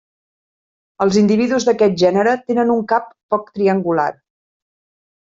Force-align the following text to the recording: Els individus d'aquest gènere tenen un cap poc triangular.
Els 1.03 1.17
individus 1.19 1.67
d'aquest 1.67 1.99
gènere 2.03 2.33
tenen 2.51 2.71
un 2.75 2.81
cap 2.93 3.11
poc 3.35 3.51
triangular. 3.59 4.07